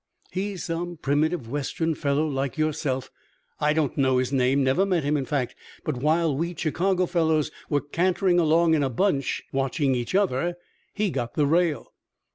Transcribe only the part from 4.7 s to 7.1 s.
met him, in fact. But while we Chicago